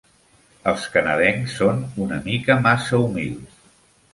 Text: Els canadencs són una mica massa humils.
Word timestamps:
Els 0.71 0.87
canadencs 0.95 1.53
són 1.61 1.83
una 2.07 2.19
mica 2.29 2.59
massa 2.65 3.03
humils. 3.05 3.63